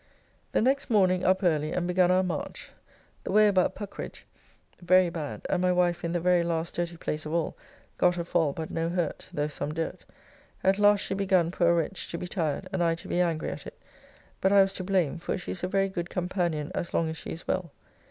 [0.53, 2.71] The next morning up early and begun our march;
[3.23, 4.23] the way about Puckridge
[4.79, 5.47] [Puckeridge, a village in Hertfordshire six and a half miles N.N.E, of Ware.] very bad,
[5.51, 7.57] and my wife, in the very last dirty place of all,
[7.99, 10.05] got a fall, but no hurt, though some dirt.
[10.63, 13.67] At last she begun, poor wretch, to be tired, and I to be angry at
[13.67, 13.77] it,
[14.41, 17.17] but I was to blame; for she is a very good companion as long as
[17.17, 17.69] she is well.